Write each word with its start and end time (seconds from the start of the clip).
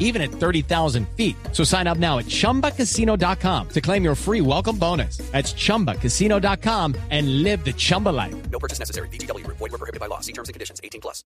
even 0.00 0.20
at 0.20 0.32
30,000 0.32 1.06
feet. 1.16 1.36
So 1.52 1.62
sign 1.62 1.86
up 1.86 1.98
now 1.98 2.18
at 2.18 2.26
chumbacasino.com 2.26 3.68
to 3.68 3.80
claim 3.80 4.02
your 4.02 4.16
free 4.16 4.40
welcome 4.40 4.76
bonus. 4.76 5.18
That's 5.30 5.54
chumbacasino.com 5.54 6.96
and 7.10 7.44
live 7.44 7.64
the 7.64 7.72
Chumba 7.72 8.08
life. 8.08 8.34
No 8.50 8.58
purchase 8.58 8.80
necessary. 8.80 9.08
BGW. 9.08 9.46
Void 9.46 9.60
were 9.60 9.78
prohibited 9.78 10.00
by 10.00 10.06
law. 10.06 10.20
See 10.20 10.32
terms 10.32 10.48
and 10.48 10.54
conditions. 10.54 10.80
18 10.82 11.00
plus. 11.00 11.22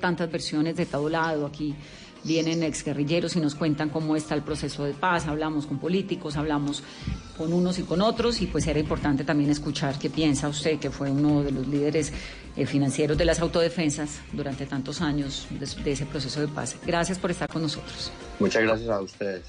tantas 0.00 0.30
versiones 0.30 0.76
de 0.76 0.86
todo 0.86 1.08
lado. 1.08 1.46
Aquí 1.46 1.74
vienen 2.24 2.62
exguerrilleros 2.62 3.36
y 3.36 3.40
nos 3.40 3.54
cuentan 3.54 3.88
cómo 3.88 4.16
está 4.16 4.34
el 4.34 4.42
proceso 4.42 4.84
de 4.84 4.92
paz. 4.92 5.26
Hablamos 5.26 5.66
con 5.66 5.78
políticos, 5.78 6.36
hablamos 6.36 6.82
con 7.36 7.52
unos 7.52 7.78
y 7.78 7.82
con 7.82 8.02
otros. 8.02 8.42
Y 8.42 8.46
pues 8.46 8.66
era 8.66 8.78
importante 8.78 9.24
también 9.24 9.50
escuchar 9.50 9.98
qué 9.98 10.10
piensa 10.10 10.48
usted, 10.48 10.78
que 10.78 10.90
fue 10.90 11.10
uno 11.10 11.42
de 11.42 11.52
los 11.52 11.66
líderes 11.66 12.12
financieros 12.66 13.16
de 13.16 13.24
las 13.24 13.40
autodefensas 13.40 14.20
durante 14.32 14.66
tantos 14.66 15.00
años 15.00 15.46
de, 15.50 15.66
de 15.82 15.92
ese 15.92 16.06
proceso 16.06 16.40
de 16.40 16.48
paz. 16.48 16.76
Gracias 16.84 17.18
por 17.18 17.30
estar 17.30 17.48
con 17.48 17.62
nosotros. 17.62 18.12
Muchas 18.38 18.62
gracias 18.62 18.88
a 18.88 19.00
ustedes. 19.00 19.42